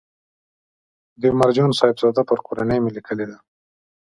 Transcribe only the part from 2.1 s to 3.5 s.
پر کورنۍ مې لیکلې ده.